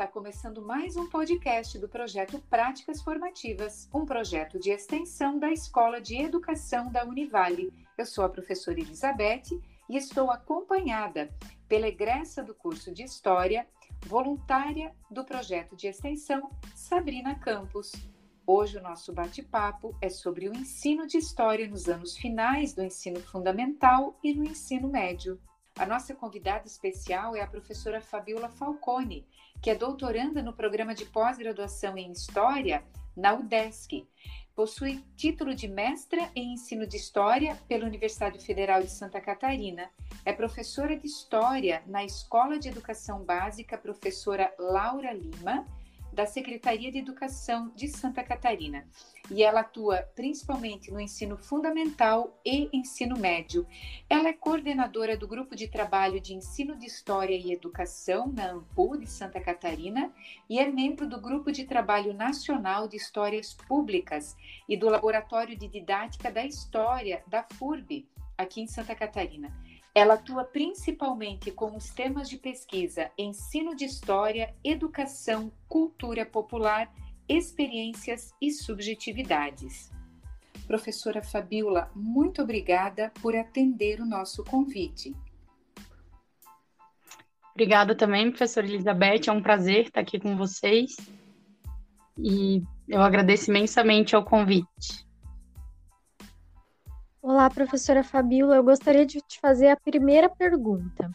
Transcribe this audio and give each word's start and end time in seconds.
está 0.00 0.10
começando 0.10 0.62
mais 0.62 0.96
um 0.96 1.06
podcast 1.06 1.78
do 1.78 1.86
projeto 1.86 2.40
Práticas 2.48 3.02
Formativas, 3.02 3.86
um 3.92 4.06
projeto 4.06 4.58
de 4.58 4.70
extensão 4.70 5.38
da 5.38 5.52
Escola 5.52 6.00
de 6.00 6.16
Educação 6.16 6.90
da 6.90 7.04
Univale. 7.04 7.70
Eu 7.98 8.06
sou 8.06 8.24
a 8.24 8.28
professora 8.30 8.80
Elizabeth 8.80 9.60
e 9.90 9.98
estou 9.98 10.30
acompanhada 10.30 11.28
pela 11.68 11.86
egressa 11.86 12.42
do 12.42 12.54
curso 12.54 12.94
de 12.94 13.02
História, 13.02 13.68
voluntária 14.06 14.96
do 15.10 15.22
projeto 15.22 15.76
de 15.76 15.86
extensão 15.86 16.48
Sabrina 16.74 17.34
Campos. 17.34 17.92
Hoje 18.46 18.78
o 18.78 18.82
nosso 18.82 19.12
bate-papo 19.12 19.94
é 20.00 20.08
sobre 20.08 20.48
o 20.48 20.56
ensino 20.56 21.06
de 21.06 21.18
história 21.18 21.68
nos 21.68 21.90
anos 21.90 22.16
finais 22.16 22.72
do 22.72 22.82
ensino 22.82 23.20
fundamental 23.20 24.18
e 24.24 24.32
no 24.32 24.44
ensino 24.44 24.88
médio. 24.88 25.38
A 25.78 25.86
nossa 25.86 26.14
convidada 26.14 26.66
especial 26.66 27.34
é 27.34 27.40
a 27.40 27.46
professora 27.46 28.00
Fabiola 28.00 28.48
Falcone, 28.48 29.26
que 29.62 29.70
é 29.70 29.74
doutoranda 29.74 30.42
no 30.42 30.52
programa 30.52 30.94
de 30.94 31.06
pós-graduação 31.06 31.96
em 31.96 32.12
História 32.12 32.84
na 33.16 33.34
UDESC. 33.34 34.06
Possui 34.54 35.02
título 35.16 35.54
de 35.54 35.68
mestra 35.68 36.30
em 36.34 36.52
ensino 36.52 36.86
de 36.86 36.96
História 36.96 37.56
pela 37.66 37.86
Universidade 37.86 38.38
Federal 38.44 38.82
de 38.82 38.90
Santa 38.90 39.20
Catarina. 39.20 39.90
É 40.24 40.32
professora 40.32 40.96
de 40.96 41.06
História 41.06 41.82
na 41.86 42.04
Escola 42.04 42.58
de 42.58 42.68
Educação 42.68 43.24
Básica 43.24 43.78
Professora 43.78 44.52
Laura 44.58 45.12
Lima 45.12 45.66
da 46.12 46.26
Secretaria 46.26 46.90
de 46.90 46.98
Educação 46.98 47.72
de 47.74 47.88
Santa 47.88 48.22
Catarina 48.22 48.86
e 49.30 49.42
ela 49.42 49.60
atua 49.60 49.98
principalmente 50.14 50.90
no 50.90 51.00
ensino 51.00 51.36
fundamental 51.36 52.38
e 52.44 52.68
ensino 52.72 53.16
médio. 53.16 53.66
Ela 54.08 54.28
é 54.28 54.32
coordenadora 54.32 55.16
do 55.16 55.28
Grupo 55.28 55.54
de 55.54 55.68
Trabalho 55.68 56.20
de 56.20 56.34
Ensino 56.34 56.76
de 56.76 56.86
História 56.86 57.36
e 57.36 57.52
Educação 57.52 58.32
na 58.32 58.50
AMPU 58.50 58.98
de 58.98 59.06
Santa 59.06 59.40
Catarina 59.40 60.12
e 60.48 60.58
é 60.58 60.68
membro 60.68 61.08
do 61.08 61.20
Grupo 61.20 61.52
de 61.52 61.64
Trabalho 61.64 62.12
Nacional 62.12 62.88
de 62.88 62.96
Histórias 62.96 63.54
Públicas 63.54 64.36
e 64.68 64.76
do 64.76 64.88
Laboratório 64.88 65.56
de 65.56 65.68
Didática 65.68 66.30
da 66.30 66.44
História 66.44 67.22
da 67.28 67.44
FURB, 67.54 68.08
aqui 68.36 68.60
em 68.60 68.66
Santa 68.66 68.94
Catarina. 68.94 69.54
Ela 69.94 70.14
atua 70.14 70.44
principalmente 70.44 71.50
com 71.50 71.76
os 71.76 71.90
temas 71.90 72.28
de 72.28 72.36
pesquisa 72.36 73.10
ensino 73.18 73.74
de 73.74 73.84
história, 73.84 74.54
educação, 74.62 75.52
cultura 75.68 76.24
popular, 76.24 76.92
experiências 77.28 78.32
e 78.40 78.50
subjetividades. 78.50 79.90
Professora 80.66 81.22
Fabiola, 81.22 81.90
muito 81.94 82.42
obrigada 82.42 83.12
por 83.20 83.34
atender 83.34 84.00
o 84.00 84.06
nosso 84.06 84.44
convite. 84.44 85.14
Obrigada 87.52 87.94
também, 87.94 88.30
professora 88.30 88.66
Elizabeth. 88.66 89.28
É 89.28 89.32
um 89.32 89.42
prazer 89.42 89.86
estar 89.86 90.00
aqui 90.00 90.20
com 90.20 90.36
vocês. 90.36 90.96
E 92.16 92.62
eu 92.88 93.02
agradeço 93.02 93.50
imensamente 93.50 94.14
ao 94.14 94.24
convite. 94.24 95.09
Olá, 97.22 97.50
professora 97.50 98.02
Fabiola. 98.02 98.56
Eu 98.56 98.64
gostaria 98.64 99.04
de 99.04 99.20
te 99.20 99.38
fazer 99.40 99.68
a 99.68 99.76
primeira 99.76 100.26
pergunta. 100.26 101.10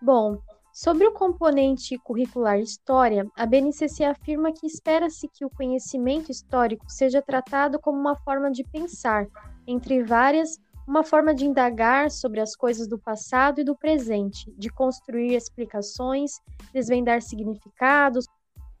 Bom, 0.00 0.38
sobre 0.72 1.04
o 1.04 1.12
componente 1.12 1.98
curricular 1.98 2.60
História, 2.60 3.26
a 3.36 3.44
BNCC 3.44 4.04
afirma 4.04 4.52
que 4.52 4.64
espera-se 4.68 5.26
que 5.26 5.44
o 5.44 5.50
conhecimento 5.50 6.30
histórico 6.30 6.84
seja 6.88 7.20
tratado 7.20 7.80
como 7.80 7.98
uma 7.98 8.14
forma 8.14 8.52
de 8.52 8.62
pensar, 8.62 9.26
entre 9.66 10.04
várias, 10.04 10.60
uma 10.86 11.02
forma 11.02 11.34
de 11.34 11.44
indagar 11.44 12.08
sobre 12.12 12.40
as 12.40 12.54
coisas 12.54 12.86
do 12.86 12.96
passado 12.96 13.60
e 13.60 13.64
do 13.64 13.76
presente, 13.76 14.48
de 14.56 14.70
construir 14.70 15.34
explicações, 15.34 16.30
desvendar 16.72 17.20
significados, 17.20 18.26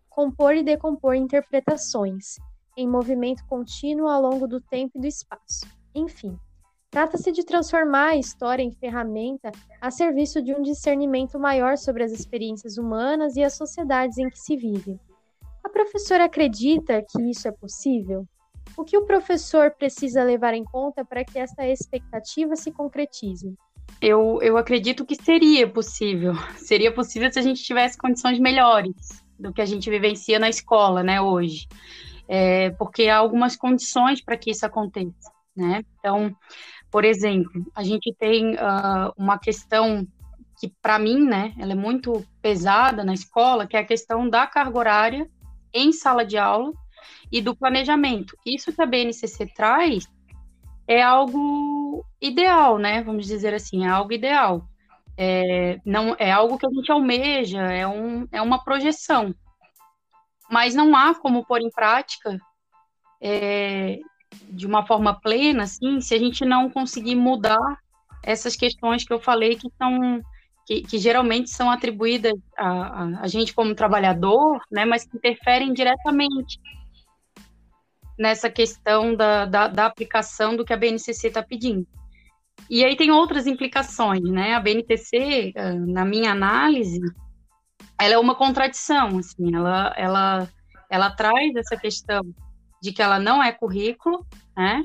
compor 0.08 0.54
e 0.54 0.62
decompor 0.62 1.16
interpretações, 1.16 2.36
em 2.76 2.88
movimento 2.88 3.44
contínuo 3.48 4.06
ao 4.06 4.22
longo 4.22 4.46
do 4.46 4.60
tempo 4.60 4.96
e 4.96 5.00
do 5.00 5.08
espaço. 5.08 5.66
Enfim, 5.92 6.38
Trata-se 6.92 7.32
de 7.32 7.42
transformar 7.42 8.08
a 8.08 8.16
história 8.16 8.62
em 8.62 8.70
ferramenta 8.70 9.50
a 9.80 9.90
serviço 9.90 10.42
de 10.42 10.52
um 10.52 10.60
discernimento 10.60 11.38
maior 11.38 11.78
sobre 11.78 12.04
as 12.04 12.12
experiências 12.12 12.76
humanas 12.76 13.34
e 13.34 13.42
as 13.42 13.54
sociedades 13.54 14.18
em 14.18 14.28
que 14.28 14.38
se 14.38 14.58
vive. 14.58 15.00
A 15.64 15.70
professora 15.70 16.26
acredita 16.26 17.02
que 17.02 17.30
isso 17.30 17.48
é 17.48 17.50
possível? 17.50 18.28
O 18.76 18.84
que 18.84 18.98
o 18.98 19.06
professor 19.06 19.70
precisa 19.70 20.22
levar 20.22 20.52
em 20.52 20.64
conta 20.64 21.02
para 21.02 21.24
que 21.24 21.38
esta 21.38 21.66
expectativa 21.66 22.54
se 22.56 22.70
concretize? 22.70 23.54
Eu, 23.98 24.38
eu 24.42 24.58
acredito 24.58 25.06
que 25.06 25.14
seria 25.14 25.66
possível. 25.66 26.34
Seria 26.58 26.92
possível 26.92 27.32
se 27.32 27.38
a 27.38 27.42
gente 27.42 27.62
tivesse 27.62 27.96
condições 27.96 28.38
melhores 28.38 29.24
do 29.38 29.50
que 29.50 29.62
a 29.62 29.66
gente 29.66 29.88
vivencia 29.88 30.38
na 30.38 30.50
escola, 30.50 31.02
né, 31.02 31.22
hoje. 31.22 31.66
É, 32.28 32.68
porque 32.72 33.08
há 33.08 33.16
algumas 33.16 33.56
condições 33.56 34.22
para 34.22 34.36
que 34.36 34.50
isso 34.50 34.66
aconteça, 34.66 35.32
né? 35.56 35.82
Então, 35.98 36.36
por 36.92 37.06
exemplo, 37.06 37.64
a 37.74 37.82
gente 37.82 38.14
tem 38.18 38.54
uh, 38.54 39.12
uma 39.16 39.38
questão 39.38 40.06
que, 40.60 40.68
para 40.68 40.98
mim, 40.98 41.24
né, 41.24 41.54
ela 41.58 41.72
é 41.72 41.74
muito 41.74 42.22
pesada 42.42 43.02
na 43.02 43.14
escola, 43.14 43.66
que 43.66 43.78
é 43.78 43.80
a 43.80 43.84
questão 43.84 44.28
da 44.28 44.46
carga 44.46 44.78
horária 44.78 45.30
em 45.72 45.90
sala 45.90 46.22
de 46.22 46.36
aula 46.36 46.70
e 47.32 47.40
do 47.40 47.56
planejamento. 47.56 48.36
Isso 48.44 48.70
que 48.74 48.82
a 48.82 48.86
BNCC 48.86 49.46
traz 49.54 50.06
é 50.86 51.02
algo 51.02 52.04
ideal, 52.20 52.78
né? 52.78 53.02
Vamos 53.02 53.26
dizer 53.26 53.54
assim, 53.54 53.86
é 53.86 53.88
algo 53.88 54.12
ideal. 54.12 54.68
É, 55.16 55.80
não, 55.86 56.14
é 56.18 56.30
algo 56.30 56.58
que 56.58 56.66
a 56.66 56.70
gente 56.70 56.92
almeja, 56.92 57.62
é, 57.62 57.86
um, 57.86 58.28
é 58.30 58.42
uma 58.42 58.62
projeção. 58.62 59.34
Mas 60.50 60.74
não 60.74 60.94
há 60.94 61.14
como 61.14 61.46
pôr 61.46 61.62
em 61.62 61.70
prática 61.70 62.38
é, 63.18 63.98
de 64.48 64.66
uma 64.66 64.86
forma 64.86 65.18
plena, 65.20 65.64
assim, 65.64 66.00
se 66.00 66.14
a 66.14 66.18
gente 66.18 66.44
não 66.44 66.70
conseguir 66.70 67.14
mudar 67.14 67.78
essas 68.22 68.56
questões 68.56 69.04
que 69.04 69.12
eu 69.12 69.20
falei 69.20 69.56
que 69.56 69.68
são 69.76 70.20
que, 70.64 70.82
que 70.82 70.98
geralmente 70.98 71.50
são 71.50 71.68
atribuídas 71.70 72.34
a, 72.56 72.68
a, 72.68 73.20
a, 73.22 73.26
gente 73.26 73.52
como 73.52 73.74
trabalhador, 73.74 74.60
né, 74.70 74.84
mas 74.84 75.04
que 75.04 75.16
interferem 75.16 75.72
diretamente 75.72 76.60
nessa 78.16 78.48
questão 78.48 79.14
da, 79.16 79.44
da, 79.44 79.66
da 79.66 79.86
aplicação 79.86 80.54
do 80.54 80.64
que 80.64 80.72
a 80.72 80.76
BNCC 80.76 81.26
está 81.26 81.42
pedindo. 81.42 81.86
E 82.70 82.84
aí 82.84 82.96
tem 82.96 83.10
outras 83.10 83.46
implicações, 83.46 84.22
né? 84.22 84.54
A 84.54 84.60
BNCC, 84.60 85.52
ah, 85.56 85.72
na 85.74 86.04
minha 86.04 86.30
análise, 86.30 87.00
ela 87.98 88.14
é 88.14 88.18
uma 88.18 88.34
contradição, 88.34 89.18
assim, 89.18 89.54
ela, 89.54 89.92
ela, 89.96 90.48
ela 90.88 91.10
traz 91.10 91.56
essa 91.56 91.76
questão 91.76 92.22
de 92.82 92.92
que 92.92 93.00
ela 93.00 93.18
não 93.18 93.42
é 93.42 93.52
currículo, 93.52 94.26
né? 94.56 94.82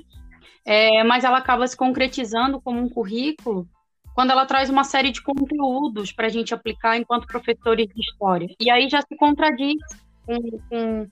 É, 0.64 1.04
mas 1.04 1.24
ela 1.24 1.40
acaba 1.40 1.66
se 1.66 1.76
concretizando 1.76 2.62
como 2.62 2.80
um 2.80 2.90
currículo 2.90 3.68
quando 4.14 4.32
ela 4.32 4.46
traz 4.46 4.70
uma 4.70 4.84
série 4.84 5.12
de 5.12 5.22
conteúdos 5.22 6.12
para 6.12 6.28
a 6.28 6.30
gente 6.30 6.54
aplicar 6.54 6.98
enquanto 6.98 7.28
professores 7.28 7.88
de 7.88 8.02
história. 8.02 8.48
E 8.60 8.70
aí 8.70 8.88
já 8.90 9.02
se 9.02 9.16
contradiz 9.16 9.78
com, 10.26 10.38
com, 10.70 11.08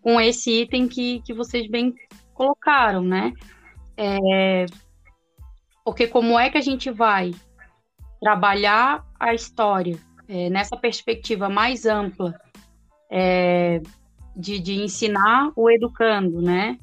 com 0.00 0.20
esse 0.20 0.62
item 0.62 0.88
que, 0.88 1.20
que 1.22 1.32
vocês 1.32 1.68
bem 1.68 1.94
colocaram, 2.34 3.02
né? 3.02 3.32
É, 3.96 4.66
porque 5.84 6.06
como 6.06 6.38
é 6.38 6.50
que 6.50 6.58
a 6.58 6.62
gente 6.62 6.90
vai 6.90 7.32
trabalhar 8.20 9.04
a 9.18 9.34
história 9.34 9.98
é, 10.28 10.50
nessa 10.50 10.76
perspectiva 10.76 11.48
mais 11.48 11.86
ampla 11.86 12.34
é, 13.10 13.80
de, 14.36 14.58
de 14.58 14.74
ensinar 14.74 15.50
o 15.56 15.70
educando, 15.70 16.42
né? 16.42 16.78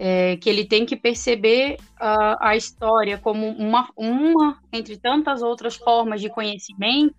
É, 0.00 0.36
que 0.36 0.48
ele 0.48 0.64
tem 0.64 0.86
que 0.86 0.94
perceber 0.94 1.76
a, 1.98 2.50
a 2.50 2.56
história 2.56 3.18
como 3.18 3.48
uma, 3.48 3.88
uma 3.96 4.60
entre 4.72 4.96
tantas 4.96 5.42
outras 5.42 5.74
formas 5.74 6.20
de 6.20 6.28
conhecimento, 6.28 7.16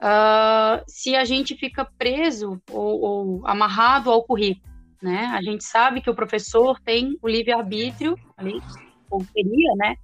uh, 0.00 0.84
se 0.86 1.16
a 1.16 1.24
gente 1.24 1.56
fica 1.56 1.84
preso 1.98 2.62
ou, 2.70 3.00
ou, 3.00 3.46
amarrado 3.46 4.08
ao 4.08 4.22
currículo. 4.22 4.72
Né? 5.02 5.24
A 5.34 5.42
gente 5.42 5.64
sabe 5.64 6.00
que 6.00 6.08
o 6.08 6.14
professor 6.14 6.78
tem 6.80 7.18
o 7.20 7.28
livre-arbítrio, 7.28 8.16
ou 9.10 9.24
teria, 9.34 9.72
né? 9.76 9.96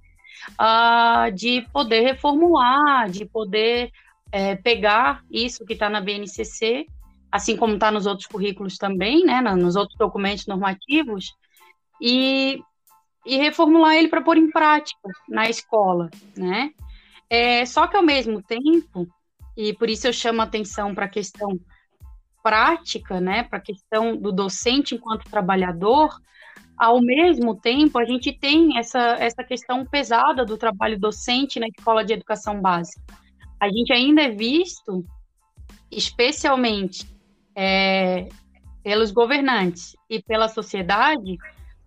Uh, 0.59 1.31
de 1.31 1.61
poder 1.71 2.01
reformular, 2.01 3.09
de 3.09 3.25
poder 3.25 3.91
é, 4.31 4.55
pegar 4.55 5.23
isso 5.29 5.65
que 5.65 5.73
está 5.73 5.89
na 5.89 6.01
BNCC 6.01 6.85
assim 7.31 7.55
como 7.55 7.75
está 7.75 7.89
nos 7.89 8.05
outros 8.05 8.27
currículos 8.27 8.77
também, 8.77 9.23
né, 9.23 9.41
nos 9.41 9.75
outros 9.75 9.97
documentos 9.97 10.45
normativos, 10.45 11.33
e, 12.01 12.61
e 13.25 13.37
reformular 13.37 13.95
ele 13.95 14.09
para 14.09 14.21
pôr 14.21 14.37
em 14.37 14.51
prática 14.51 15.09
na 15.29 15.49
escola, 15.49 16.09
né? 16.35 16.71
É, 17.29 17.65
só 17.65 17.87
que 17.87 17.95
ao 17.95 18.03
mesmo 18.03 18.41
tempo, 18.43 19.07
e 19.55 19.73
por 19.73 19.89
isso 19.89 20.07
eu 20.07 20.13
chamo 20.13 20.41
a 20.41 20.43
atenção 20.43 20.93
para 20.93 21.05
a 21.05 21.09
questão 21.09 21.57
prática, 22.43 23.21
né, 23.21 23.43
para 23.43 23.59
a 23.59 23.61
questão 23.61 24.17
do 24.17 24.31
docente 24.31 24.95
enquanto 24.95 25.29
trabalhador, 25.29 26.09
ao 26.75 26.99
mesmo 26.99 27.55
tempo 27.55 27.99
a 27.99 28.05
gente 28.05 28.33
tem 28.33 28.77
essa, 28.77 28.99
essa 29.19 29.43
questão 29.43 29.85
pesada 29.85 30.43
do 30.43 30.57
trabalho 30.57 30.99
docente 30.99 31.59
na 31.59 31.67
escola 31.67 32.03
de 32.03 32.13
educação 32.13 32.59
básica. 32.59 33.01
A 33.59 33.69
gente 33.69 33.93
ainda 33.93 34.23
é 34.23 34.29
visto, 34.29 35.05
especialmente 35.91 37.05
é, 37.55 38.27
pelos 38.83 39.11
governantes 39.11 39.95
e 40.09 40.21
pela 40.21 40.47
sociedade 40.47 41.37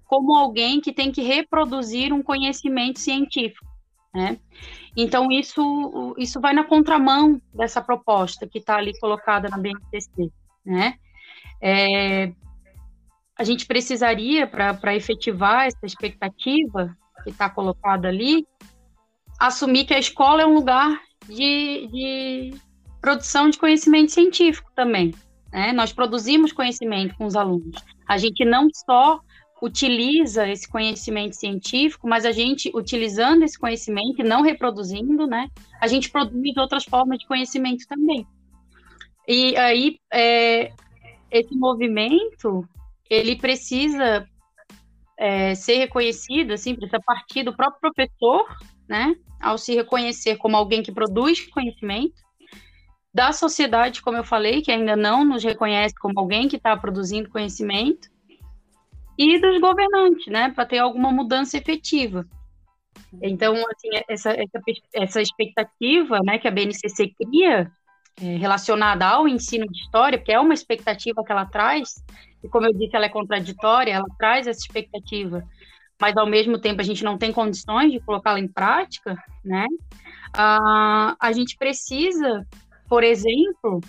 como 0.07 0.35
alguém 0.35 0.81
que 0.81 0.93
tem 0.93 1.11
que 1.11 1.23
reproduzir 1.23 2.13
um 2.13 2.23
conhecimento 2.23 3.01
científico. 3.01 3.67
Né? 4.15 4.39
Então, 4.97 5.31
isso, 5.31 6.15
isso 6.17 6.41
vai 6.41 6.53
na 6.53 6.63
contramão 6.63 7.41
dessa 7.53 7.83
proposta 7.83 8.47
que 8.47 8.59
está 8.59 8.77
ali 8.77 8.97
colocada 9.01 9.49
na 9.49 9.59
BNCC. 9.59 10.31
Né? 10.65 10.95
É, 11.61 12.33
a 13.37 13.43
gente 13.43 13.67
precisaria, 13.67 14.47
para 14.47 14.95
efetivar 14.95 15.67
essa 15.67 15.85
expectativa 15.85 16.97
que 17.25 17.31
está 17.31 17.51
colocada 17.51 18.07
ali, 18.07 18.47
assumir 19.41 19.85
que 19.85 19.95
a 19.95 19.99
escola 19.99 20.43
é 20.43 20.47
um 20.47 20.55
lugar 20.55 21.01
de, 21.27 21.89
de 21.91 22.55
produção 23.01 23.51
de 23.51 23.59
conhecimento 23.59 24.13
científico 24.13 24.71
também. 24.77 25.13
Né? 25.55 25.73
Nós 25.73 25.93
produzimos 25.93 26.53
conhecimento 26.53 27.15
com 27.17 27.27
os 27.27 27.37
alunos. 27.37 27.77
A 28.09 28.19
gente 28.19 28.45
não 28.45 28.67
só 28.75 29.21
utiliza 29.63 30.49
esse 30.49 30.69
conhecimento 30.69 31.37
científico, 31.37 32.09
mas 32.09 32.25
a 32.25 32.33
gente, 32.33 32.73
utilizando 32.75 33.45
esse 33.45 33.57
conhecimento 33.57 34.21
e 34.21 34.25
não 34.25 34.43
reproduzindo, 34.43 35.29
né, 35.29 35.49
a 35.81 35.87
gente 35.87 36.11
produz 36.11 36.57
outras 36.57 36.85
formas 36.85 37.19
de 37.21 37.27
conhecimento 37.27 37.87
também. 37.87 38.27
E 39.29 39.57
aí, 39.57 39.97
é, 40.13 40.73
esse 41.31 41.55
movimento, 41.55 42.69
ele 43.09 43.37
precisa 43.37 44.27
é, 45.17 45.55
ser 45.55 45.77
reconhecido, 45.77 46.53
assim, 46.53 46.75
precisa 46.75 47.01
partir 47.01 47.45
do 47.45 47.57
próprio 47.57 47.81
professor, 47.81 48.45
né, 48.89 49.15
ao 49.41 49.57
se 49.57 49.73
reconhecer 49.75 50.37
como 50.37 50.57
alguém 50.57 50.83
que 50.83 50.93
produz 50.93 51.41
conhecimento, 51.49 52.25
da 53.15 53.33
sociedade, 53.33 54.03
como 54.03 54.17
eu 54.17 54.25
falei, 54.25 54.61
que 54.61 54.73
ainda 54.73 54.97
não 54.97 55.25
nos 55.25 55.45
reconhece 55.45 55.95
como 55.95 56.19
alguém 56.19 56.49
que 56.49 56.57
está 56.57 56.77
produzindo 56.77 57.31
conhecimento, 57.31 58.09
e 59.17 59.41
dos 59.41 59.61
governantes, 59.61 60.27
né, 60.27 60.51
para 60.51 60.67
ter 60.67 60.79
alguma 60.79 61.13
mudança 61.13 61.57
efetiva. 61.57 62.27
Então, 63.23 63.55
assim, 63.55 63.89
essa, 64.09 64.31
essa, 64.33 64.61
essa 64.93 65.23
expectativa 65.23 66.19
né, 66.25 66.39
que 66.39 66.49
a 66.49 66.51
BNCC 66.51 67.15
cria, 67.17 67.71
é, 68.21 68.37
relacionada 68.37 69.07
ao 69.07 69.29
ensino 69.29 69.67
de 69.67 69.79
história, 69.79 70.19
que 70.19 70.33
é 70.33 70.41
uma 70.41 70.55
expectativa 70.55 71.23
que 71.25 71.31
ela 71.31 71.47
traz, 71.47 72.05
e 72.43 72.49
como 72.49 72.67
eu 72.67 72.73
disse, 72.73 72.97
ela 72.97 73.07
é 73.07 73.09
contraditória, 73.09 73.93
ela 73.93 74.07
traz 74.19 74.49
essa 74.49 74.61
expectativa, 74.61 75.45
mas 76.01 76.17
ao 76.17 76.27
mesmo 76.27 76.59
tempo 76.59 76.81
a 76.81 76.85
gente 76.85 77.05
não 77.05 77.17
tem 77.17 77.33
condições 77.33 77.93
de 77.93 78.01
colocá-la 78.01 78.41
em 78.41 78.49
prática, 78.49 79.17
né? 79.45 79.67
Ah, 80.37 81.17
a 81.21 81.33
gente 81.33 81.57
precisa, 81.57 82.45
por 82.89 83.03
exemplo, 83.03 83.81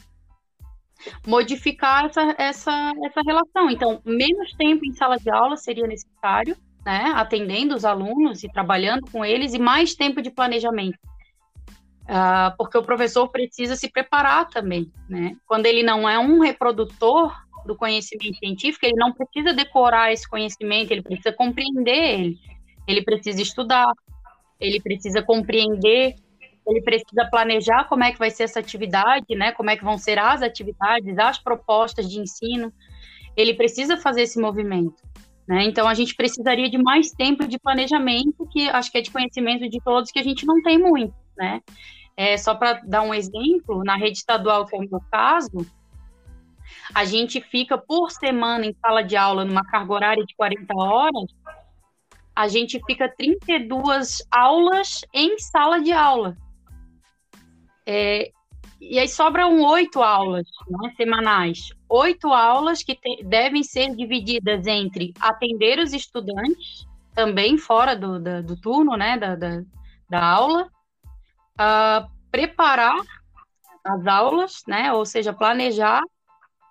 modificar 1.26 2.06
essa, 2.06 2.36
essa, 2.38 2.94
essa 3.04 3.22
relação. 3.26 3.70
Então, 3.70 4.02
menos 4.06 4.54
tempo 4.54 4.86
em 4.86 4.94
sala 4.94 5.18
de 5.18 5.30
aula 5.30 5.58
seria 5.58 5.88
necessário, 5.88 6.56
né, 6.86 7.12
atendendo 7.16 7.76
os 7.76 7.86
alunos 7.86 8.44
e 8.44 8.50
trabalhando 8.50 9.10
com 9.12 9.26
eles, 9.26 9.54
e 9.54 9.60
mais 9.60 9.96
tempo 9.96 10.22
de 10.22 10.30
planejamento. 10.30 10.98
Uh, 12.04 12.56
porque 12.56 12.78
o 12.78 12.84
professor 12.84 13.28
precisa 13.30 13.76
se 13.76 13.90
preparar 13.90 14.48
também, 14.48 14.92
né? 15.10 15.36
Quando 15.48 15.66
ele 15.66 15.82
não 15.82 16.08
é 16.08 16.20
um 16.20 16.40
reprodutor 16.40 17.36
do 17.66 17.76
conhecimento 17.76 18.38
científico, 18.38 18.86
ele 18.86 18.96
não 18.96 19.12
precisa 19.12 19.54
decorar 19.54 20.14
esse 20.14 20.30
conhecimento, 20.30 20.92
ele 20.92 21.02
precisa 21.02 21.34
compreender 21.34 22.20
ele, 22.20 22.38
ele 22.88 23.02
precisa 23.02 23.42
estudar, 23.42 23.92
ele 24.60 24.80
precisa 24.80 25.24
compreender 25.24 26.16
ele 26.68 26.82
precisa 26.82 27.28
planejar 27.30 27.86
como 27.86 28.04
é 28.04 28.12
que 28.12 28.18
vai 28.18 28.32
ser 28.32 28.44
essa 28.44 28.60
atividade, 28.60 29.36
né? 29.36 29.52
Como 29.52 29.70
é 29.70 29.78
que 29.78 29.84
vão 29.84 29.98
ser 29.98 30.18
as 30.18 30.42
atividades, 30.42 31.18
as 31.18 31.38
propostas 31.38 32.10
de 32.10 32.20
ensino. 32.20 32.74
Ele 33.38 33.54
precisa 33.54 33.98
fazer 33.98 34.24
esse 34.24 34.40
movimento, 34.40 35.04
né? 35.48 35.64
Então 35.66 35.88
a 35.88 35.94
gente 35.94 36.16
precisaria 36.16 36.70
de 36.70 36.78
mais 36.78 37.12
tempo 37.12 37.48
de 37.48 37.60
planejamento, 37.60 38.48
que 38.52 38.70
acho 38.70 38.92
que 38.92 38.98
é 38.98 39.02
de 39.02 39.12
conhecimento 39.12 39.70
de 39.70 39.80
todos 39.84 40.12
que 40.12 40.20
a 40.20 40.24
gente 40.24 40.46
não 40.46 40.62
tem 40.62 40.78
muito, 40.78 41.14
né? 41.38 41.62
É, 42.18 42.38
só 42.38 42.56
para 42.56 42.82
dar 42.86 43.02
um 43.02 43.14
exemplo, 43.14 43.84
na 43.84 43.98
rede 43.98 44.18
estadual, 44.18 44.66
que 44.66 44.76
é 44.76 44.80
o 44.80 44.90
meu 44.90 45.02
caso, 45.12 45.66
a 46.94 47.04
gente 47.04 47.42
fica 47.42 47.78
por 47.78 48.10
semana 48.10 48.66
em 48.66 48.74
sala 48.74 49.04
de 49.04 49.18
aula 49.18 49.44
numa 49.44 49.66
carga 49.66 49.94
horária 49.94 50.26
de 50.26 50.34
40 50.36 50.74
horas, 50.76 51.26
a 52.36 52.48
gente 52.48 52.82
fica 52.86 53.08
32 53.08 54.26
aulas 54.32 55.02
em 55.14 55.38
sala 55.40 55.80
de 55.80 55.92
aula. 55.92 56.38
É, 57.86 58.32
e 58.80 59.00
aí 59.00 59.08
sobram 59.08 59.62
oito 59.62 60.02
aulas 60.02 60.48
né, 60.70 60.94
semanais. 60.96 61.70
Oito 61.90 62.32
aulas 62.34 62.84
que 62.84 62.96
te, 62.96 63.24
devem 63.24 63.64
ser 63.64 63.96
divididas 63.96 64.68
entre 64.68 65.14
atender 65.20 65.80
os 65.80 65.94
estudantes, 65.94 66.86
também 67.14 67.58
fora 67.58 67.96
do, 67.96 68.20
da, 68.20 68.42
do 68.42 68.60
turno 68.60 68.98
né, 68.98 69.18
da, 69.18 69.36
da, 69.36 69.62
da 70.10 70.26
aula, 70.26 70.70
uh, 71.60 72.10
preparar 72.30 72.98
as 73.86 74.08
aulas, 74.08 74.64
né, 74.68 74.92
ou 74.92 75.06
seja, 75.06 75.32
planejar 75.32 76.02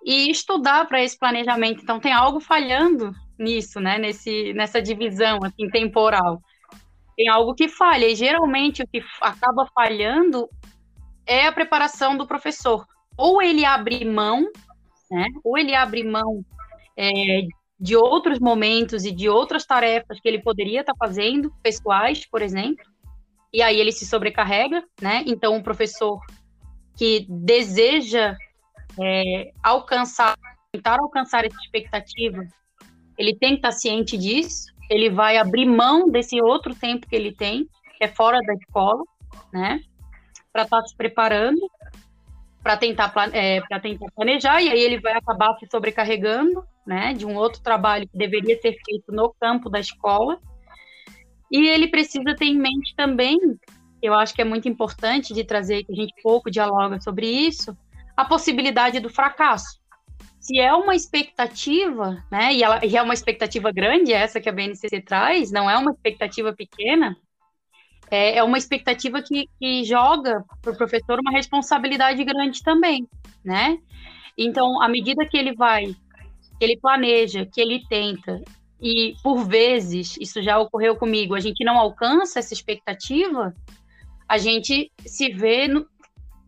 e 0.05 0.29
estudar 0.29 0.85
para 0.87 1.01
esse 1.01 1.17
planejamento. 1.17 1.81
Então, 1.81 1.99
tem 1.99 2.13
algo 2.13 2.39
falhando 2.39 3.11
nisso, 3.39 3.79
né, 3.79 3.97
nesse, 3.97 4.53
nessa 4.53 4.81
divisão 4.81 5.39
assim, 5.43 5.67
temporal. 5.69 6.39
Tem 7.17 7.27
algo 7.27 7.55
que 7.55 7.67
falha, 7.67 8.05
e 8.05 8.15
geralmente 8.15 8.83
o 8.83 8.87
que 8.87 9.03
acaba 9.21 9.65
falhando 9.73 10.47
é 11.25 11.47
a 11.47 11.51
preparação 11.51 12.17
do 12.17 12.27
professor. 12.27 12.85
Ou 13.17 13.41
ele 13.41 13.65
abre 13.65 14.03
mão, 14.05 14.47
né? 15.09 15.27
Ou 15.43 15.57
ele 15.57 15.73
abre 15.73 16.03
mão 16.03 16.43
é, 16.97 17.41
de 17.79 17.95
outros 17.95 18.39
momentos 18.39 19.05
e 19.05 19.11
de 19.11 19.29
outras 19.29 19.65
tarefas 19.65 20.19
que 20.19 20.27
ele 20.27 20.41
poderia 20.41 20.81
estar 20.81 20.95
fazendo, 20.97 21.53
pessoais, 21.61 22.25
por 22.25 22.41
exemplo, 22.41 22.85
e 23.53 23.61
aí 23.61 23.79
ele 23.79 23.91
se 23.91 24.05
sobrecarrega, 24.05 24.83
né? 25.01 25.23
Então, 25.25 25.55
o 25.55 25.63
professor 25.63 26.19
que 26.97 27.25
deseja 27.29 28.35
é, 29.01 29.51
alcançar, 29.63 30.35
tentar 30.71 30.99
alcançar 30.99 31.45
essa 31.45 31.57
expectativa, 31.63 32.45
ele 33.17 33.35
tem 33.35 33.51
que 33.51 33.55
estar 33.57 33.71
ciente 33.71 34.17
disso, 34.17 34.73
ele 34.89 35.09
vai 35.09 35.37
abrir 35.37 35.65
mão 35.65 36.09
desse 36.09 36.41
outro 36.41 36.75
tempo 36.75 37.07
que 37.07 37.15
ele 37.15 37.33
tem, 37.33 37.67
que 37.97 38.03
é 38.03 38.07
fora 38.07 38.39
da 38.39 38.53
escola, 38.53 39.03
né? 39.53 39.79
Para 40.55 40.63
estar 40.63 40.81
tá 40.81 40.87
se 40.87 40.95
preparando 40.95 41.59
para 42.63 42.77
tentar, 42.77 43.13
é, 43.31 43.61
tentar 43.79 44.07
planejar, 44.15 44.59
e 44.59 44.69
aí 44.69 44.79
ele 44.79 44.99
vai 44.99 45.13
acabar 45.13 45.55
se 45.59 45.67
sobrecarregando 45.69 46.65
né, 46.83 47.13
de 47.13 47.23
um 47.23 47.35
outro 47.35 47.61
trabalho 47.61 48.07
que 48.07 48.17
deveria 48.17 48.59
ser 48.59 48.75
feito 48.83 49.11
no 49.11 49.35
campo 49.39 49.69
da 49.69 49.79
escola. 49.79 50.39
E 51.51 51.67
ele 51.67 51.89
precisa 51.89 52.35
ter 52.35 52.45
em 52.45 52.57
mente 52.57 52.95
também, 52.95 53.37
eu 54.01 54.15
acho 54.15 54.33
que 54.33 54.41
é 54.41 54.45
muito 54.45 54.67
importante 54.67 55.31
de 55.31 55.43
trazer, 55.43 55.83
que 55.83 55.91
a 55.91 55.95
gente 55.95 56.11
pouco 56.23 56.49
dialoga 56.49 56.99
sobre 56.99 57.27
isso, 57.27 57.77
a 58.17 58.25
possibilidade 58.25 58.99
do 58.99 59.11
fracasso. 59.11 59.79
Se 60.39 60.59
é 60.59 60.73
uma 60.73 60.95
expectativa, 60.95 62.17
né, 62.31 62.51
e, 62.51 62.63
ela, 62.63 62.83
e 62.83 62.97
é 62.97 63.01
uma 63.03 63.13
expectativa 63.13 63.71
grande, 63.71 64.11
essa 64.11 64.41
que 64.41 64.49
a 64.49 64.51
BNCC 64.51 65.01
traz, 65.01 65.51
não 65.51 65.69
é 65.69 65.77
uma 65.77 65.91
expectativa 65.91 66.51
pequena, 66.51 67.15
é, 68.09 68.37
é 68.37 68.43
uma 68.43 68.57
expectativa 68.57 69.21
que, 69.21 69.49
que 69.59 69.83
joga 69.83 70.43
para 70.61 70.71
o 70.71 70.77
professor 70.77 71.19
uma 71.19 71.31
responsabilidade 71.31 72.23
grande 72.23 72.61
também, 72.63 73.07
né? 73.43 73.77
Então, 74.37 74.81
à 74.81 74.87
medida 74.87 75.25
que 75.25 75.37
ele 75.37 75.53
vai, 75.55 75.85
que 75.85 76.63
ele 76.63 76.77
planeja, 76.77 77.45
que 77.45 77.61
ele 77.61 77.83
tenta, 77.87 78.41
e 78.81 79.15
por 79.23 79.45
vezes, 79.45 80.17
isso 80.19 80.41
já 80.41 80.59
ocorreu 80.59 80.95
comigo, 80.95 81.35
a 81.35 81.39
gente 81.39 81.63
não 81.63 81.77
alcança 81.77 82.39
essa 82.39 82.53
expectativa, 82.53 83.53
a 84.27 84.37
gente 84.37 84.91
se 85.05 85.29
vê 85.29 85.67
no, 85.67 85.87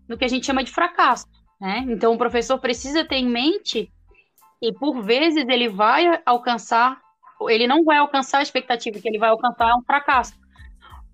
no 0.08 0.18
que 0.18 0.26
a 0.26 0.28
gente 0.28 0.46
chama 0.46 0.64
de 0.64 0.72
fracasso, 0.72 1.26
né? 1.60 1.86
Então, 1.88 2.14
o 2.14 2.18
professor 2.18 2.60
precisa 2.60 3.06
ter 3.06 3.16
em 3.16 3.28
mente 3.28 3.92
que, 4.60 4.74
por 4.74 5.02
vezes, 5.02 5.48
ele 5.48 5.70
vai 5.70 6.22
alcançar, 6.26 7.00
ele 7.48 7.68
não 7.68 7.84
vai 7.84 7.98
alcançar 7.98 8.40
a 8.40 8.44
expectativa, 8.44 9.00
que 9.00 9.08
ele 9.08 9.20
vai 9.20 9.30
alcançar 9.30 9.76
um 9.76 9.84
fracasso. 9.84 10.34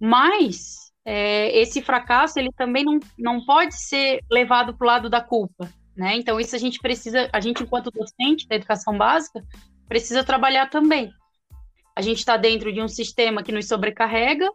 Mas 0.05 0.91
é, 1.05 1.57
esse 1.57 1.81
fracasso 1.81 2.37
ele 2.37 2.51
também 2.57 2.83
não, 2.83 2.99
não 3.17 3.45
pode 3.45 3.73
ser 3.73 4.19
levado 4.29 4.73
para 4.73 4.83
o 4.83 4.87
lado 4.87 5.09
da 5.09 5.21
culpa, 5.21 5.71
né? 5.95 6.17
Então 6.17 6.37
isso 6.41 6.53
a 6.53 6.59
gente 6.59 6.77
precisa, 6.79 7.29
a 7.31 7.39
gente 7.39 7.63
enquanto 7.63 7.89
docente 7.89 8.45
da 8.45 8.57
educação 8.57 8.97
básica 8.97 9.41
precisa 9.87 10.21
trabalhar 10.21 10.69
também. 10.69 11.09
A 11.95 12.01
gente 12.01 12.17
está 12.17 12.35
dentro 12.35 12.73
de 12.73 12.81
um 12.81 12.87
sistema 12.89 13.41
que 13.43 13.53
nos 13.53 13.65
sobrecarrega, 13.65 14.49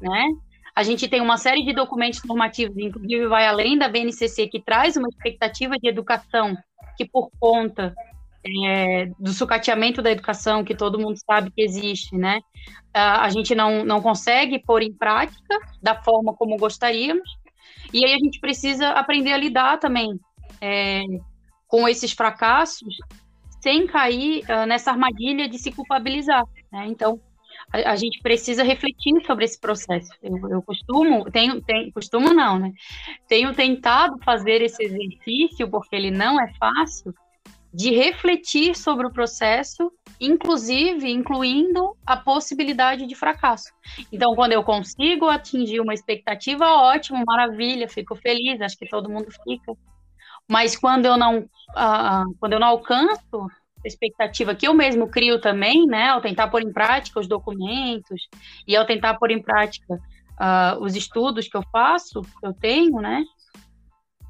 né? 0.00 0.26
A 0.74 0.82
gente 0.82 1.06
tem 1.06 1.20
uma 1.20 1.36
série 1.36 1.64
de 1.64 1.72
documentos 1.72 2.24
normativos, 2.24 2.76
inclusive 2.76 3.28
vai 3.28 3.46
além 3.46 3.78
da 3.78 3.88
BNCC, 3.88 4.48
que 4.48 4.60
traz 4.60 4.96
uma 4.96 5.08
expectativa 5.08 5.76
de 5.78 5.88
educação 5.88 6.56
que, 6.96 7.04
por 7.04 7.30
conta 7.38 7.94
é, 8.44 9.06
do 9.18 9.32
sucateamento 9.32 10.00
da 10.00 10.10
educação, 10.10 10.64
que 10.64 10.74
todo 10.74 10.98
mundo 10.98 11.18
sabe 11.18 11.50
que 11.50 11.62
existe, 11.62 12.16
né? 12.16 12.40
A, 12.92 13.24
a 13.24 13.28
gente 13.30 13.54
não, 13.54 13.84
não 13.84 14.00
consegue 14.00 14.58
pôr 14.58 14.82
em 14.82 14.92
prática 14.92 15.58
da 15.82 15.94
forma 16.02 16.34
como 16.34 16.56
gostaríamos, 16.56 17.28
e 17.92 18.04
aí 18.04 18.14
a 18.14 18.18
gente 18.18 18.40
precisa 18.40 18.90
aprender 18.90 19.32
a 19.32 19.36
lidar 19.36 19.78
também 19.78 20.18
é, 20.60 21.02
com 21.66 21.88
esses 21.88 22.12
fracassos 22.12 22.96
sem 23.60 23.86
cair 23.86 24.42
uh, 24.44 24.66
nessa 24.66 24.90
armadilha 24.90 25.48
de 25.48 25.58
se 25.58 25.70
culpabilizar. 25.70 26.44
Né? 26.72 26.86
Então, 26.88 27.20
a, 27.72 27.92
a, 27.92 27.96
gente 27.96 28.20
precisa 28.20 28.62
refletir 28.62 29.14
sobre 29.26 29.44
esse 29.44 29.60
processo. 29.60 30.10
Eu, 30.22 30.36
eu 30.48 30.62
costumo, 30.62 31.30
tenho, 31.30 31.60
tenho, 31.60 31.92
costumo 31.92 32.32
não, 32.32 32.58
né? 32.58 32.72
Tenho 33.28 33.54
tentado 33.54 34.16
fazer 34.24 34.62
esse 34.62 34.82
exercício, 34.82 35.68
porque 35.68 35.94
ele 35.94 36.10
não 36.10 36.40
é 36.40 36.52
fácil, 36.58 37.14
de 37.72 37.90
refletir 37.90 38.76
sobre 38.76 39.06
o 39.06 39.12
processo, 39.12 39.92
inclusive 40.20 41.08
incluindo 41.10 41.96
a 42.04 42.16
possibilidade 42.16 43.06
de 43.06 43.14
fracasso. 43.14 43.70
Então, 44.12 44.34
quando 44.34 44.52
eu 44.52 44.62
consigo 44.62 45.26
atingir 45.26 45.80
uma 45.80 45.94
expectativa, 45.94 46.66
ótimo, 46.66 47.24
maravilha, 47.24 47.88
fico 47.88 48.16
feliz, 48.16 48.60
acho 48.60 48.76
que 48.76 48.88
todo 48.88 49.08
mundo 49.08 49.28
fica. 49.44 49.72
Mas 50.48 50.76
quando 50.76 51.06
eu 51.06 51.16
não, 51.16 51.38
uh, 51.38 52.34
quando 52.40 52.54
eu 52.54 52.60
não 52.60 52.66
alcanço 52.66 53.48
a 53.84 53.86
expectativa 53.86 54.54
que 54.54 54.66
eu 54.66 54.74
mesmo 54.74 55.08
crio 55.08 55.40
também, 55.40 55.86
né, 55.86 56.08
ao 56.08 56.20
tentar 56.20 56.48
pôr 56.48 56.62
em 56.62 56.72
prática 56.72 57.20
os 57.20 57.28
documentos 57.28 58.28
e 58.66 58.76
ao 58.76 58.84
tentar 58.84 59.14
pôr 59.14 59.30
em 59.30 59.40
prática 59.40 59.94
uh, 59.94 60.82
os 60.82 60.96
estudos 60.96 61.48
que 61.48 61.56
eu 61.56 61.62
faço, 61.70 62.22
que 62.22 62.46
eu 62.46 62.52
tenho, 62.52 63.00
né, 63.00 63.24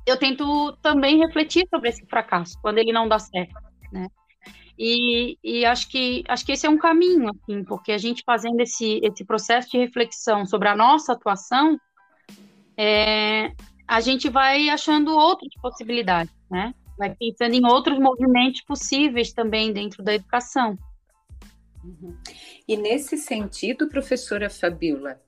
eu 0.06 0.16
tento 0.16 0.76
também 0.82 1.18
refletir 1.18 1.66
sobre 1.68 1.88
esse 1.88 2.04
fracasso 2.06 2.58
quando 2.60 2.78
ele 2.78 2.92
não 2.92 3.08
dá 3.08 3.18
certo, 3.18 3.54
né? 3.92 4.06
E, 4.78 5.36
e, 5.44 5.66
acho 5.66 5.90
que 5.90 6.24
acho 6.26 6.44
que 6.44 6.52
esse 6.52 6.66
é 6.66 6.70
um 6.70 6.78
caminho, 6.78 7.28
assim, 7.28 7.62
porque 7.64 7.92
a 7.92 7.98
gente 7.98 8.22
fazendo 8.24 8.60
esse 8.60 8.98
esse 9.02 9.24
processo 9.26 9.70
de 9.70 9.76
reflexão 9.76 10.46
sobre 10.46 10.68
a 10.68 10.76
nossa 10.76 11.12
atuação, 11.12 11.78
é, 12.78 13.52
a 13.86 14.00
gente 14.00 14.30
vai 14.30 14.70
achando 14.70 15.12
outras 15.12 15.52
possibilidades, 15.60 16.32
né? 16.50 16.72
Vai 16.96 17.14
pensando 17.14 17.54
em 17.54 17.66
outros 17.66 17.98
movimentos 17.98 18.62
possíveis 18.62 19.34
também 19.34 19.70
dentro 19.70 20.02
da 20.02 20.14
educação. 20.14 20.78
Uhum. 21.84 22.16
E 22.66 22.76
nesse 22.76 23.18
sentido, 23.18 23.88
professora 23.88 24.48
Fabiola, 24.48 25.20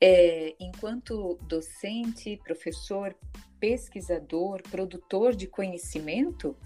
é, 0.00 0.54
enquanto 0.58 1.38
docente, 1.42 2.40
professor, 2.42 3.14
pesquisador, 3.60 4.62
produtor 4.62 5.36
de 5.36 5.46
conhecimento, 5.46 6.56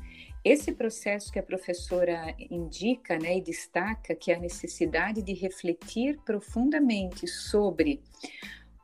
esse 0.45 0.73
processo 0.73 1.33
que 1.33 1.39
a 1.39 1.43
professora 1.43 2.35
indica 2.51 3.19
né, 3.19 3.39
e 3.39 3.41
destaca, 3.41 4.15
que 4.15 4.31
é 4.31 4.37
a 4.37 4.41
necessidade 4.41 5.23
de 5.23 5.33
refletir 5.33 6.19
profundamente 6.25 7.27
sobre 7.27 8.01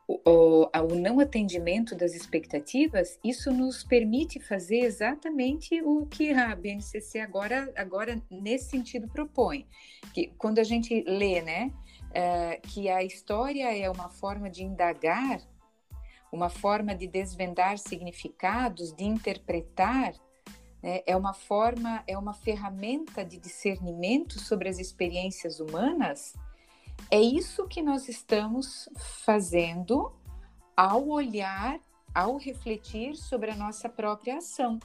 o, 0.07 0.67
o, 0.73 0.95
não 0.95 1.19
atendimento 1.19 1.95
das 1.95 2.13
expectativas, 2.13 3.19
isso 3.23 3.51
nos 3.51 3.83
permite 3.83 4.39
fazer 4.39 4.79
exatamente 4.79 5.81
o 5.83 6.05
que 6.05 6.31
a 6.31 6.55
BNCC 6.55 7.19
agora, 7.19 7.71
agora 7.75 8.21
nesse 8.29 8.71
sentido 8.71 9.07
propõe. 9.07 9.65
Que 10.13 10.33
quando 10.37 10.59
a 10.59 10.63
gente 10.63 11.03
lê, 11.07 11.41
né, 11.41 11.71
é, 12.13 12.57
que 12.57 12.89
a 12.89 13.03
história 13.03 13.75
é 13.75 13.89
uma 13.89 14.09
forma 14.09 14.49
de 14.49 14.63
indagar, 14.63 15.39
uma 16.31 16.49
forma 16.49 16.95
de 16.95 17.07
desvendar 17.07 17.77
significados, 17.77 18.93
de 18.93 19.03
interpretar, 19.03 20.13
né, 20.81 21.01
é 21.05 21.15
uma 21.15 21.33
forma, 21.33 22.03
é 22.07 22.17
uma 22.17 22.33
ferramenta 22.33 23.23
de 23.25 23.37
discernimento 23.37 24.39
sobre 24.39 24.69
as 24.69 24.79
experiências 24.79 25.59
humanas 25.59 26.33
é 27.09 27.19
isso 27.19 27.67
que 27.67 27.81
nós 27.81 28.07
estamos 28.07 28.87
fazendo 29.23 30.13
ao 30.75 31.07
olhar, 31.07 31.79
ao 32.13 32.37
refletir 32.37 33.15
sobre 33.15 33.51
a 33.51 33.55
nossa 33.55 33.89
própria 33.89 34.37
ação, 34.37 34.79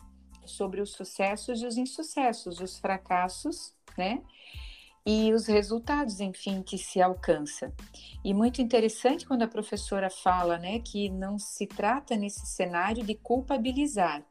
sobre 0.44 0.80
os 0.80 0.92
sucessos 0.92 1.60
e 1.60 1.66
os 1.66 1.76
insucessos, 1.76 2.60
os 2.60 2.78
fracassos, 2.78 3.74
né? 3.98 4.22
E 5.08 5.32
os 5.32 5.46
resultados, 5.46 6.18
enfim, 6.18 6.62
que 6.62 6.76
se 6.76 7.00
alcança. 7.00 7.72
E 8.24 8.34
muito 8.34 8.60
interessante 8.60 9.24
quando 9.24 9.42
a 9.42 9.48
professora 9.48 10.10
fala, 10.10 10.58
né, 10.58 10.80
que 10.80 11.08
não 11.08 11.38
se 11.38 11.64
trata 11.64 12.16
nesse 12.16 12.44
cenário 12.44 13.04
de 13.04 13.14
culpabilizar. 13.14 14.26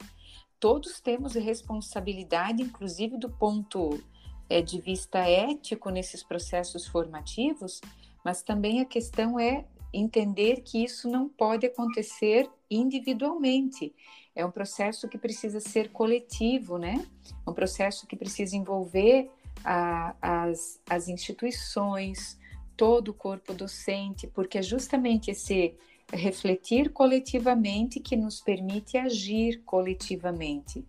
Todos 0.60 1.00
temos 1.00 1.34
responsabilidade, 1.34 2.62
inclusive 2.62 3.18
do 3.18 3.30
ponto 3.30 4.04
é, 4.50 4.62
de 4.62 4.82
vista 4.82 5.20
ético 5.20 5.90
nesses 5.90 6.22
processos 6.22 6.86
formativos, 6.86 7.80
mas 8.24 8.44
também 8.44 8.82
a 8.82 8.86
questão 8.86 9.40
é 9.40 9.66
entender 9.94 10.62
que 10.62 10.84
isso 10.84 11.10
não 11.10 11.30
pode 11.30 11.66
acontecer 11.66 12.50
individualmente. 12.70 13.96
É 14.36 14.46
um 14.46 14.52
processo 14.52 15.08
que 15.08 15.18
precisa 15.18 15.62
ser 15.62 15.94
coletivo, 15.94 16.78
né? 16.78 17.06
Um 17.48 17.54
processo 17.54 18.06
que 18.06 18.18
precisa 18.18 18.58
envolver 18.58 19.32
a, 19.66 20.16
as, 20.22 20.80
as 20.88 21.08
instituições, 21.08 22.40
todo 22.78 23.10
o 23.10 23.14
corpo 23.14 23.54
docente, 23.54 24.28
porque 24.28 24.60
é 24.60 24.62
justamente 24.62 25.32
esse 25.32 25.76
refletir 26.14 26.92
coletivamente 26.92 28.00
que 28.00 28.16
nos 28.16 28.40
permite 28.40 28.96
agir 28.96 29.64
coletivamente. 29.66 30.86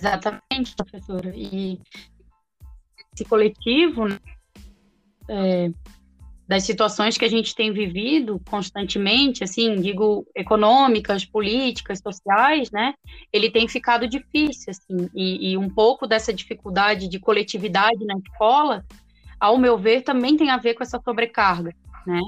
Exatamente, 0.00 0.74
professora. 0.74 1.32
E 1.36 1.78
esse 3.12 3.24
coletivo, 3.24 4.08
né, 4.08 4.18
é, 5.28 5.70
das 6.48 6.62
situações 6.62 7.18
que 7.18 7.26
a 7.26 7.28
gente 7.28 7.54
tem 7.54 7.70
vivido 7.70 8.40
constantemente, 8.48 9.44
assim, 9.44 9.76
digo, 9.82 10.26
econômicas, 10.34 11.26
políticas, 11.26 12.00
sociais, 12.00 12.70
né, 12.70 12.94
ele 13.30 13.50
tem 13.50 13.68
ficado 13.68 14.08
difícil, 14.08 14.70
assim, 14.70 15.10
e, 15.14 15.52
e 15.52 15.58
um 15.58 15.68
pouco 15.68 16.06
dessa 16.06 16.32
dificuldade 16.32 17.06
de 17.06 17.20
coletividade 17.20 18.02
na 18.06 18.14
escola, 18.16 18.82
ao 19.38 19.58
meu 19.58 19.76
ver, 19.76 20.00
também 20.00 20.38
tem 20.38 20.48
a 20.48 20.56
ver 20.56 20.72
com 20.72 20.82
essa 20.82 20.98
sobrecarga, 21.04 21.70
né, 22.06 22.22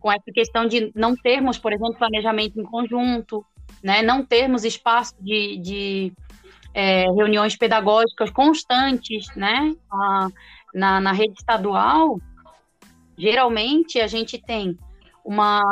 com 0.00 0.10
essa 0.10 0.32
questão 0.32 0.66
de 0.66 0.90
não 0.94 1.14
termos, 1.14 1.58
por 1.58 1.70
exemplo, 1.70 1.98
planejamento 1.98 2.58
em 2.58 2.64
conjunto, 2.64 3.44
né, 3.82 4.00
não 4.00 4.24
termos 4.24 4.64
espaço 4.64 5.14
de, 5.20 5.58
de 5.58 6.12
é, 6.72 7.04
reuniões 7.12 7.56
pedagógicas 7.56 8.30
constantes, 8.30 9.26
né? 9.36 9.72
A, 9.92 10.28
na, 10.74 11.00
na 11.00 11.12
rede 11.12 11.34
estadual, 11.38 12.18
geralmente 13.16 14.00
a 14.00 14.06
gente 14.06 14.38
tem 14.38 14.78
uma, 15.24 15.62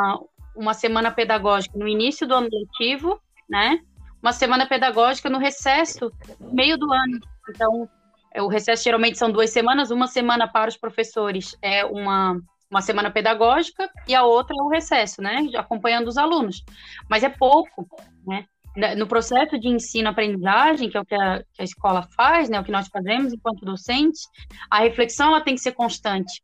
uma 0.55 0.73
semana 0.73 1.11
pedagógica 1.11 1.77
no 1.77 1.87
início 1.87 2.27
do 2.27 2.33
ano 2.33 2.49
letivo, 2.51 3.19
né? 3.49 3.79
Uma 4.21 4.31
semana 4.31 4.65
pedagógica 4.65 5.29
no 5.29 5.37
recesso, 5.37 6.11
meio 6.39 6.77
do 6.77 6.91
ano. 6.91 7.19
Então, 7.49 7.89
é, 8.33 8.41
o 8.41 8.47
recesso 8.47 8.83
geralmente 8.83 9.17
são 9.17 9.31
duas 9.31 9.49
semanas, 9.51 9.91
uma 9.91 10.07
semana 10.07 10.47
para 10.47 10.69
os 10.69 10.77
professores 10.77 11.57
é 11.61 11.85
uma, 11.85 12.39
uma 12.71 12.81
semana 12.81 13.11
pedagógica 13.11 13.89
e 14.07 14.15
a 14.15 14.23
outra 14.23 14.55
é 14.57 14.63
o 14.63 14.69
recesso, 14.69 15.21
né? 15.21 15.47
Acompanhando 15.55 16.07
os 16.07 16.17
alunos. 16.17 16.63
Mas 17.09 17.23
é 17.23 17.29
pouco? 17.29 17.87
Né, 18.25 18.45
no 18.97 19.05
processo 19.05 19.59
de 19.59 19.67
ensino-aprendizagem, 19.67 20.89
que 20.89 20.97
é 20.97 20.99
o 20.99 21.05
que 21.05 21.13
a, 21.13 21.43
que 21.53 21.61
a, 21.61 21.63
escola 21.63 22.07
faz, 22.15 22.49
né, 22.49 22.59
o 22.59 22.63
que 22.63 22.71
nós 22.71 22.87
fazemos 22.87 23.31
enquanto 23.31 23.63
docentes, 23.63 24.27
a 24.69 24.79
reflexão 24.79 25.27
ela 25.27 25.41
tem 25.41 25.53
que 25.53 25.61
ser 25.61 25.73
constante. 25.73 26.41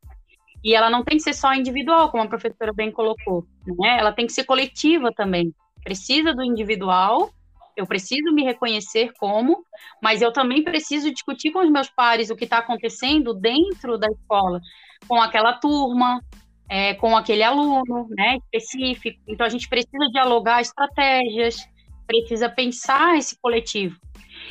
E 0.64 0.76
ela 0.76 0.90
não 0.90 1.04
tem 1.04 1.18
que 1.18 1.24
ser 1.24 1.34
só 1.34 1.54
individual, 1.54 2.10
como 2.12 2.24
a 2.24 2.28
professora 2.28 2.74
bem 2.74 2.92
colocou. 2.92 3.46
Né? 3.66 3.98
Ela 4.00 4.12
tem 4.12 4.26
que 4.28 4.34
ser 4.34 4.44
coletiva 4.44 5.12
também. 5.16 5.54
Precisa 5.84 6.34
do 6.34 6.44
individual, 6.44 7.32
eu 7.80 7.88
preciso 7.88 8.34
me 8.34 8.44
reconhecer 8.44 9.14
como, 9.18 9.64
mas 10.04 10.22
eu 10.22 10.34
também 10.34 10.64
preciso 10.64 11.12
discutir 11.12 11.52
com 11.52 11.60
os 11.60 11.72
meus 11.72 11.90
pares 11.90 12.30
o 12.30 12.36
que 12.36 12.44
está 12.44 12.58
acontecendo 12.58 13.34
dentro 13.34 13.98
da 13.98 14.08
escola, 14.08 14.60
com 15.08 15.16
aquela 15.22 15.54
turma, 15.54 16.22
é, 16.70 16.94
com 16.96 17.16
aquele 17.16 17.42
aluno 17.42 18.08
né, 18.10 18.38
específico. 18.38 19.20
Então, 19.28 19.46
a 19.46 19.50
gente 19.50 19.70
precisa 19.70 20.10
dialogar 20.12 20.62
estratégias, 20.62 21.58
precisa 22.06 22.50
pensar 22.50 23.18
esse 23.18 23.40
coletivo. 23.40 23.98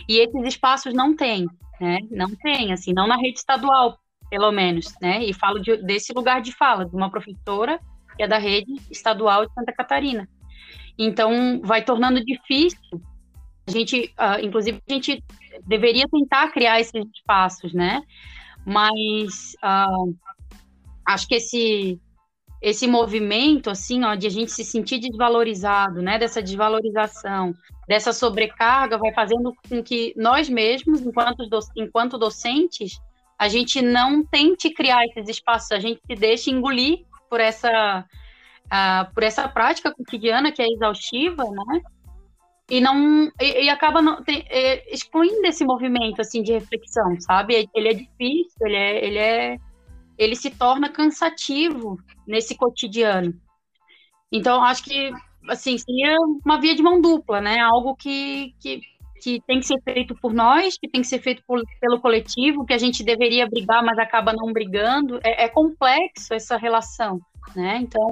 E 0.09 0.19
esses 0.19 0.45
espaços 0.47 0.95
não 0.95 1.15
tem, 1.15 1.47
né? 1.81 1.99
Não 2.11 2.35
tem, 2.35 2.73
assim, 2.73 2.93
não 2.93 3.07
na 3.07 3.17
rede 3.17 3.39
estadual, 3.39 3.99
pelo 4.31 4.51
menos, 4.53 4.95
né? 5.01 5.25
E 5.25 5.33
falo 5.33 5.59
de, 5.59 5.77
desse 5.79 6.13
lugar 6.13 6.41
de 6.41 6.53
fala, 6.53 6.85
de 6.85 6.95
uma 6.95 7.11
professora 7.11 7.81
que 8.17 8.23
é 8.23 8.29
da 8.29 8.39
rede 8.39 8.75
estadual 8.91 9.47
de 9.47 9.53
Santa 9.55 9.73
Catarina. 9.73 10.29
Então, 10.99 11.61
vai 11.63 11.85
tornando 11.85 12.25
difícil. 12.25 12.81
A 13.67 13.71
gente, 13.71 14.13
uh, 14.19 14.45
inclusive, 14.45 14.83
a 14.89 14.93
gente 14.93 15.23
deveria 15.67 16.09
tentar 16.09 16.49
criar 16.49 16.81
esses 16.81 17.05
espaços, 17.15 17.73
né? 17.73 18.03
Mas 18.67 19.55
uh, 19.63 20.15
acho 21.07 21.29
que 21.29 21.37
esse 21.37 22.01
esse 22.61 22.89
movimento, 22.89 23.71
assim, 23.71 24.05
ó, 24.05 24.15
de 24.15 24.27
a 24.27 24.31
gente 24.31 24.51
se 24.51 24.65
sentir 24.65 24.99
desvalorizado, 24.99 26.03
né, 26.03 26.19
dessa 26.19 26.43
desvalorização, 26.43 27.55
dessa 27.87 28.13
sobrecarga, 28.13 28.99
vai 28.99 29.13
fazendo 29.15 29.55
com 29.69 29.81
que 29.81 30.13
nós 30.17 30.49
mesmos, 30.49 31.01
enquanto, 31.01 31.49
do, 31.49 31.59
enquanto 31.77 32.19
docentes, 32.19 32.99
a 33.39 33.49
gente 33.49 33.81
não 33.81 34.25
tente 34.25 34.71
criar 34.71 35.05
esses 35.05 35.29
espaços, 35.29 35.71
a 35.73 35.79
gente 35.79 36.01
se 36.07 36.15
deixe 36.15 36.51
engolir 36.51 37.05
por 37.31 37.41
essa, 37.41 38.05
uh, 38.67 39.15
por 39.15 39.23
essa 39.23 39.49
prática 39.49 39.95
cotidiana 39.95 40.51
que 40.51 40.61
é 40.61 40.67
exaustiva, 40.67 41.45
né, 41.45 41.81
e 42.71 42.81
não 42.81 43.31
e, 43.41 43.65
e 43.65 43.71
acaba 43.71 44.03
não, 44.03 44.23
tem, 44.23 44.45
é, 44.51 44.93
excluindo 44.93 45.47
esse 45.47 45.65
movimento 45.65 46.21
assim 46.21 46.43
de 46.43 46.53
reflexão, 46.53 47.19
sabe? 47.21 47.69
Ele 47.75 47.89
é 47.89 47.95
difícil, 47.95 48.67
ele 48.67 48.77
é, 48.77 49.05
ele 49.07 49.19
é 49.19 49.57
ele 50.19 50.37
se 50.37 50.51
torna 50.51 50.89
cansativo 50.91 51.97
nesse 52.27 52.57
cotidiano. 52.57 53.33
Então, 54.33 54.63
acho 54.63 54.85
que 54.85 55.11
assim 55.49 55.79
seria 55.79 56.15
uma 56.45 56.61
via 56.61 56.75
de 56.75 56.83
mão 56.83 57.01
dupla, 57.01 57.41
né? 57.41 57.59
Algo 57.61 57.95
que, 57.95 58.55
que, 58.61 58.81
que 59.19 59.43
tem 59.47 59.61
que 59.61 59.67
ser 59.67 59.81
feito 59.83 60.15
por 60.15 60.33
nós, 60.33 60.79
que 60.79 60.89
tem 60.89 61.01
que 61.01 61.07
ser 61.07 61.21
feito 61.21 61.43
por, 61.47 61.63
pelo 61.81 62.01
coletivo, 62.01 62.65
que 62.65 62.73
a 62.73 62.79
gente 62.79 63.03
deveria 63.03 63.49
brigar, 63.49 63.83
mas 63.83 63.99
acaba 63.99 64.33
não 64.33 64.53
brigando. 64.53 65.21
É, 65.23 65.45
é 65.45 65.49
complexo 65.49 66.35
essa 66.35 66.57
relação, 66.57 67.21
né? 67.55 67.79
Então, 67.83 68.11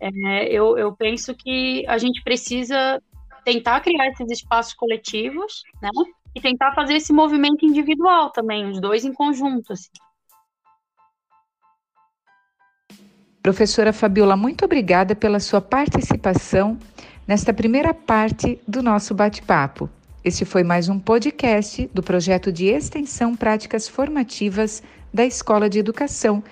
é, 0.00 0.44
eu, 0.48 0.76
eu 0.76 0.94
penso 0.94 1.34
que 1.34 1.84
a 1.86 1.98
gente 1.98 2.22
precisa 2.22 3.00
tentar 3.44 3.80
criar 3.80 4.08
esses 4.08 4.30
espaços 4.30 4.74
coletivos, 4.74 5.62
né? 5.80 5.90
E 6.34 6.40
tentar 6.40 6.74
fazer 6.74 6.94
esse 6.94 7.12
movimento 7.12 7.64
individual 7.64 8.30
também, 8.30 8.68
os 8.68 8.80
dois 8.80 9.04
em 9.04 9.12
conjunto. 9.12 9.72
Assim. 9.72 9.88
Professora 13.42 13.92
Fabiola, 13.92 14.36
muito 14.36 14.64
obrigada 14.64 15.14
pela 15.14 15.38
sua 15.38 15.60
participação 15.60 16.76
nesta 17.26 17.54
primeira 17.54 17.94
parte 17.94 18.60
do 18.66 18.82
nosso 18.82 19.14
bate-papo. 19.14 19.88
Este 20.26 20.44
foi 20.44 20.64
mais 20.64 20.88
um 20.88 20.98
podcast 20.98 21.88
do 21.94 22.02
projeto 22.02 22.50
de 22.50 22.66
extensão 22.66 23.36
Práticas 23.36 23.86
Formativas 23.86 24.82
da 25.14 25.24
Escola 25.24 25.70
de 25.70 25.78
Educação. 25.78 26.42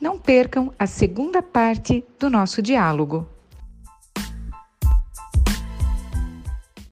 Não 0.00 0.16
percam 0.16 0.72
a 0.78 0.86
segunda 0.86 1.42
parte 1.42 2.04
do 2.20 2.30
nosso 2.30 2.62
diálogo. 2.62 3.28